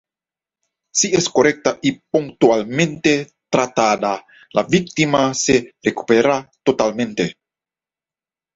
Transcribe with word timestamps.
Si 0.91 1.11
es 1.13 1.29
correcta 1.29 1.77
y 1.79 1.91
puntualmente 1.99 3.33
tratada, 3.51 4.25
la 4.51 4.63
víctima 4.63 5.31
se 5.35 5.75
recupera 5.83 6.49
totalmente. 6.63 7.35